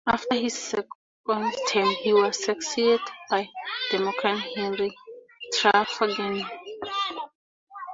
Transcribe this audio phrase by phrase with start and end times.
[0.07, 0.87] After his second
[1.69, 3.47] term, he was succeeded by
[3.91, 4.97] Democrat Henry
[5.53, 6.43] Traphagen.